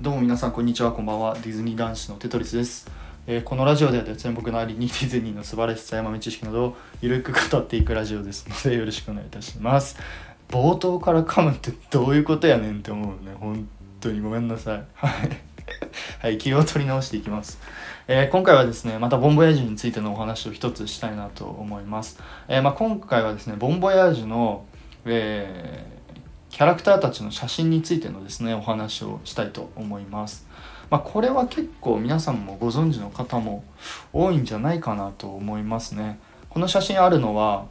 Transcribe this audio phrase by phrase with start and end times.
[0.00, 1.34] どうも皆さんこんにちはこんばんは。
[1.34, 2.90] ディズニー男子のテトリスです、
[3.26, 9.98] えーこのラジオでは全僕のありにディズニーの素晴らしさや豆知識などをゆるく語っていくラジオですのでよろしくお願いいたします。
[10.48, 13.34] 冒頭から噛むってどういうことやねんって思うね。
[13.38, 13.68] 本
[14.00, 14.84] 当にごめんなさい。
[14.94, 15.12] はい。
[16.22, 17.60] はい気を取り直していきます、
[18.08, 24.64] えー今回はですねまたボンボヤージュについてのお話を一つしたいなと思います、えーまあ、今回はですねボンボヤージュの、
[25.04, 25.99] えー
[26.50, 30.46] キャラクターたちの写真についてのですねお話をしたいと思います。
[30.90, 33.62] まあ、これは結構皆さんもご存知の方も
[34.12, 36.18] 多いんじゃないかなと思いますね。
[36.48, 37.66] この写真あるのは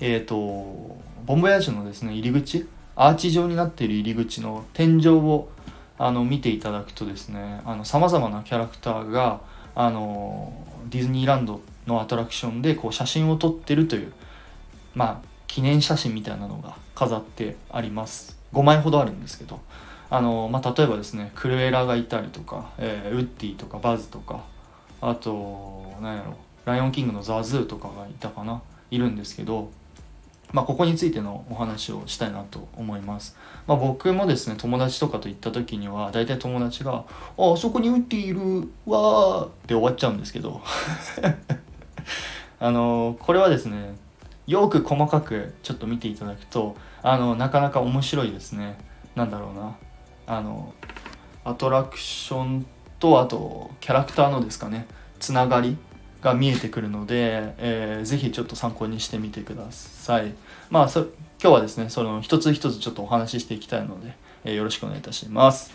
[0.00, 2.66] えっ、とボンボヤージュのですね入り口
[2.96, 5.48] アーチ状になっている入り口の天井を
[5.98, 9.40] あの見ていただくとですねさまざまなキャラクターが
[9.76, 10.52] あの
[10.90, 14.12] ディズニーランドのアトラクションでこう写真を撮ってるという
[14.94, 18.38] まあ記念写真みたいなのが飾ってあります。
[18.52, 19.60] 5枚ほどあるんですけど。
[20.10, 24.44] あの、まあ、例えばですねクルエラがいたりとか、えーウッディとかバズとか
[25.00, 26.36] あと何やろ
[26.66, 29.70] ライオンキングのザズーとかがいたかないるんですけど
[30.52, 33.38] まあ、ここについてのお話をしたいなと思います。
[33.66, 37.06] まあ、僕もですね、友達とかと行った時には、大体友達が、
[37.38, 40.60] あ、あそこにウッディいるわーって終わっちゃうんですけど、
[42.60, 43.94] あの、これはですね、
[44.46, 48.76] よく細かくちょっと見ていただくと、あの、なかなか面白いですね。
[49.14, 49.76] なんだろうな。
[50.26, 50.72] あの、
[51.44, 52.66] アトラクション
[52.98, 54.86] と、あと、キャラクターのですかね、
[55.20, 55.76] つながり
[56.22, 60.34] が見えてくるので、えーぜひちょっと参考にしてみてください。
[60.70, 65.72] まあそ今日はですねその一つ一つちょっとお話ししていきたいので、えーよろしくお願いいたします。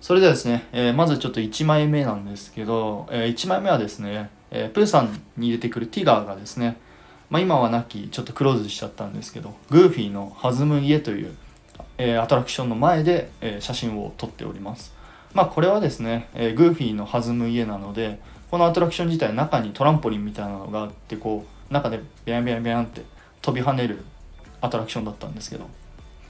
[0.00, 6.78] それではですね、えーまずちょっと1枚目なんですけど、え1枚目はですね、えープーさんに出てくるティガーがですね、
[7.30, 11.36] まあ、今はなきちょっとクローズしちゃったんですけどグーフィーの弾む家という、
[11.98, 14.94] えーアトラクションの前で、えー写真を撮っております。
[15.34, 18.18] まあこれはですね、えーグーフィーの弾む家なので
[18.50, 23.02] このアトラクション自体中にトランポリンみたいなのがあってこう中でビャンビャンビャンって
[23.42, 24.04] 飛び跳ねる
[24.60, 25.68] アトラクションだったんですけど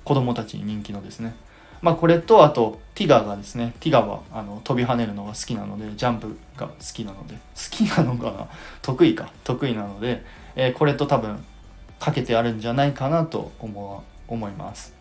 [0.05, 1.35] 子供たちに人気のですね
[1.83, 7.41] まあこれとあとティガーがですねティガーはあの飛び跳ねるのが好きなのでジャンプが好きなので好
[7.71, 8.49] きなのかな？
[8.83, 9.31] 得意か？
[9.45, 10.25] 得意なので、
[10.57, 11.45] えーこれと多分
[12.01, 14.95] かけてあるんじゃないかなと思思います。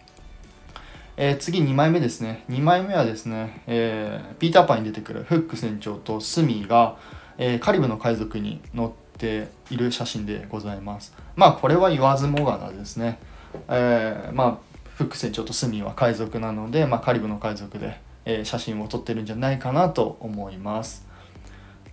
[1.15, 2.43] えー次2枚目ですね。
[2.49, 6.97] 2枚目はですね、えーピーターパンに出てくるフック船長とスミーが、
[7.39, 11.13] えカリブの海賊に乗っている写真でございます。
[11.35, 13.19] まあこれは言わずもがなですね、
[13.67, 21.05] えまあフック船長とスミは海賊なので、まあ、カリブの海賊で、えー写真を撮ってるんじゃないかなと思います。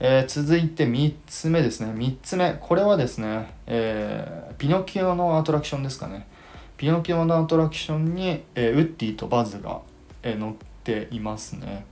[0.01, 1.93] えー続いて3つ目ですね。
[1.93, 2.57] 3つ目。
[2.59, 6.27] これはですね、えーピノキオのアトラクションですかね。
[6.79, 9.83] ピノキオのアトラクションに、えウッディとバズが、
[10.23, 11.85] えー乗っていますね。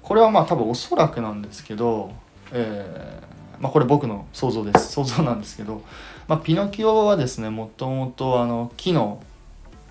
[0.00, 2.12] これはまあ多分おそらくなんですけど、
[2.52, 3.20] え
[3.58, 4.92] まあ、これ僕の想像です。
[4.92, 5.82] 想像なんですけど、
[6.28, 9.20] まあ、ピノキオはですねもともとあの木の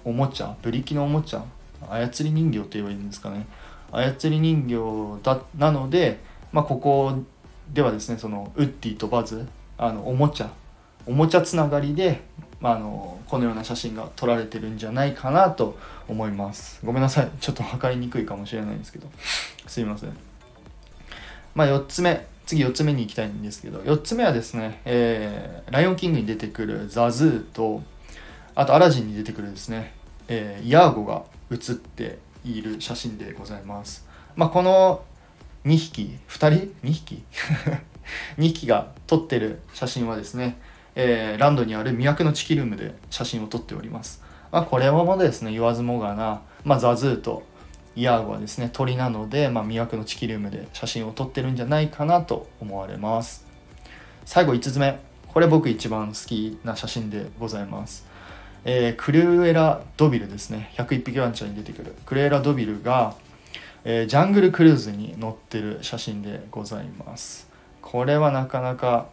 [0.06, 1.44] おもちゃブリキのおもちゃ
[1.90, 3.46] 操り人形って言えばいいんですかね。
[3.92, 6.20] 操り人形だなので、
[6.52, 7.14] まあ、ここ
[7.74, 10.50] ではですねそのウッディとバズあのおもちゃ
[11.06, 12.22] おもちゃつながりで、
[12.60, 15.78] まあ、あのこのような写真が撮られてるんじゃないかなと
[16.08, 16.80] 思います。
[16.84, 17.30] ごめんなさい。
[17.40, 19.08] ちょっと測りにくいかもしれないんですけど。
[19.68, 20.18] すいません。
[21.54, 27.82] まあ4つ目次4つ目に行きたいんですけど4つ目はですね、えーライオンキングに出てくるザズーと
[28.56, 29.94] あとアラジンに出てくるですね、
[30.28, 35.04] えーイヤーゴが写っている写真でございますまあこの
[35.66, 36.50] 2匹2人
[36.84, 37.24] ?2 匹？
[38.38, 40.58] 2匹が撮ってる写真はですね、
[40.96, 44.24] えーランドにある魅惑のチキルームで写真を撮っております。
[44.52, 47.44] まあ、これはもですね言わずもがな、まあ、ザズーと
[47.96, 53.46] イヤーゴはですね鳥なので、まあ、魅惑のチキルームで写真を撮ってるんじゃないかなと思われます。
[54.24, 58.06] 最後5つ目これ僕一番好きな写真でございます。
[58.66, 60.74] えークルエラ・ドビルですね。
[60.76, 61.96] 101匹ワンちゃんに出てくる。
[62.06, 63.16] クルエラ・ドビルが、
[63.84, 67.48] えージャングルクルーズに乗ってる写真でございます。
[67.82, 69.08] これはなかなか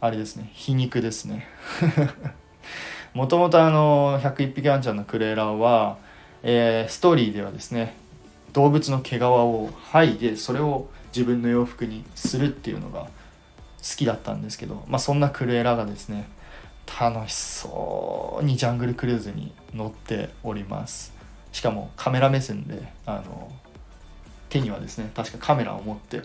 [0.00, 0.50] あれですね。
[0.52, 1.48] 皮肉ですね。
[3.14, 5.96] もともとあの101匹ワンちゃんのクルエラは、
[6.42, 7.94] えーストーリーではですね
[8.52, 13.08] 動物の毛皮を剥いでそれを自分の洋服にするっていうのが好
[13.96, 16.28] きだったんですけど、まあ、そんなクルエラがですね
[17.00, 21.12] 楽しそうにジャングルクルーズに乗っております。
[21.52, 23.50] しかもカメラ目線であの
[24.48, 26.22] 手にはですね確かカメラを持って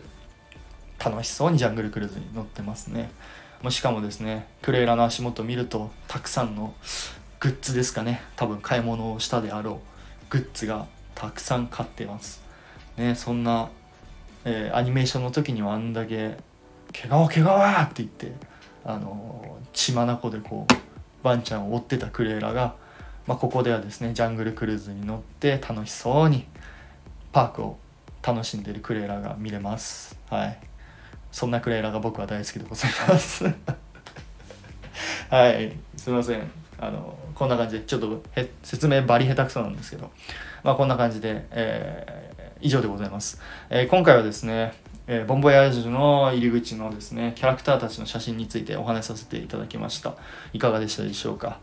[1.03, 3.11] 楽しそうにジャングルクルーズに乗ってますね。
[3.69, 6.73] しかもですねクレーラの足元見るとたくさんの
[7.39, 8.21] グッズですかね。
[8.35, 9.79] 多分買い物をしたであろう
[10.29, 10.85] グッズが
[11.15, 12.41] たくさん買ってます。
[12.97, 13.69] ねそんな、
[14.43, 16.37] えーアニメーションの時にはあんだけ
[16.93, 18.33] 「毛皮毛皮!」って言って
[18.87, 22.75] あの血眼でこうワンちゃんを追ってたクレイラが、
[23.27, 26.45] まあ、ここではですねジャングルクルーズに乗って楽しそうに
[27.33, 27.77] パークを
[28.23, 30.17] 楽しんでるクレイラが見れます。
[30.29, 30.57] はい。
[31.31, 33.43] そんなクレイラが僕は大好きでございます。
[35.29, 35.73] はい。
[35.97, 36.49] すいません。
[36.79, 40.09] あのこんな感じでちょっとへ説明バリ下手くそなんですけど。
[40.63, 42.27] まあこんな感じで、えー
[42.59, 44.73] 以上でございます、えー今回はですね、
[45.07, 50.15] えーボンボヤージュの入り口のですねキャラクターたちの写真についてお話しさせていただきました。
[50.53, 51.59] いかがでしたでしょうか、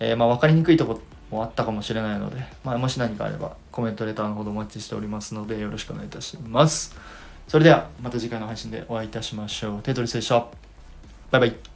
[0.00, 1.00] えーまあ、分かりにくいとこ
[1.30, 6.94] もあったかもしれないので、まあ、もし何かあればコメントレターのほどお待ちしておりますのでよろしくお願いいたします。
[7.48, 9.82] それではまた次回の配信でお会いいたしましょう。
[9.82, 10.46] テトリスでした。
[11.30, 11.73] バイバイ。